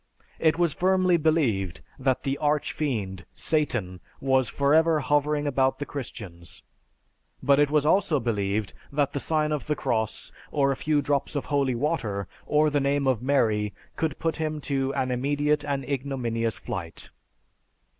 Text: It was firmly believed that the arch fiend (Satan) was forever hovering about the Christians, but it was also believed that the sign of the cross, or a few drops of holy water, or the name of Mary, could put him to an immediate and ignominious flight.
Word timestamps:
It 0.39 0.57
was 0.57 0.73
firmly 0.73 1.15
believed 1.17 1.81
that 1.99 2.23
the 2.23 2.35
arch 2.39 2.73
fiend 2.73 3.23
(Satan) 3.35 3.99
was 4.19 4.49
forever 4.49 4.99
hovering 4.99 5.45
about 5.45 5.77
the 5.77 5.85
Christians, 5.85 6.63
but 7.43 7.59
it 7.59 7.69
was 7.69 7.85
also 7.85 8.19
believed 8.19 8.73
that 8.91 9.13
the 9.13 9.19
sign 9.19 9.51
of 9.51 9.67
the 9.67 9.75
cross, 9.75 10.31
or 10.49 10.71
a 10.71 10.75
few 10.75 11.03
drops 11.03 11.35
of 11.35 11.45
holy 11.53 11.75
water, 11.75 12.27
or 12.47 12.71
the 12.71 12.79
name 12.79 13.05
of 13.05 13.21
Mary, 13.21 13.75
could 13.95 14.17
put 14.17 14.37
him 14.37 14.59
to 14.61 14.91
an 14.95 15.11
immediate 15.11 15.63
and 15.63 15.85
ignominious 15.85 16.57
flight. 16.57 17.11